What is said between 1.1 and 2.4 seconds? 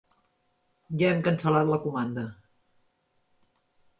hem cancel·lat la comanda.